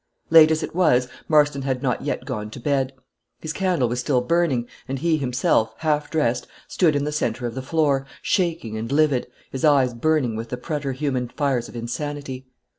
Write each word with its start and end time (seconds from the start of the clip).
Late 0.31 0.49
as 0.49 0.63
it 0.63 0.73
was, 0.73 1.07
Marston 1.27 1.61
had 1.61 1.83
not 1.83 2.01
yet 2.01 2.25
gone 2.25 2.49
to 2.49 2.59
bed; 2.59 2.93
his 3.39 3.53
candle 3.53 3.87
was 3.87 3.99
still 3.99 4.21
burning, 4.21 4.67
and 4.87 4.97
he 4.97 5.17
himself, 5.17 5.75
half 5.77 6.09
dressed, 6.09 6.47
stood 6.67 6.95
in 6.95 7.03
the 7.03 7.11
center 7.11 7.45
of 7.45 7.53
the 7.53 7.61
floor, 7.61 8.07
shaking 8.23 8.77
and 8.79 8.91
livid, 8.91 9.27
his 9.51 9.63
eyes 9.63 9.93
burning 9.93 10.35
with 10.35 10.49
the 10.49 10.57
preterhuman 10.57 11.27
fires 11.29 11.69
of 11.69 11.75
insanity. 11.75 12.47